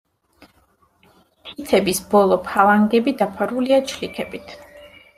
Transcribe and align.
თითების 1.51 2.01
ბოლო 2.15 2.41
ფალანგები 2.49 3.17
დაფარულია 3.23 3.83
ჩლიქებით. 3.93 4.61